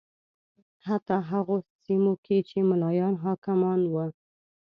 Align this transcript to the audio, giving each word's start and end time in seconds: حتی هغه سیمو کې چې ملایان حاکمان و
حتی 0.87 1.17
هغه 1.29 1.55
سیمو 1.83 2.13
کې 2.25 2.37
چې 2.49 2.57
ملایان 2.69 3.15
حاکمان 3.25 3.81
و 3.91 3.95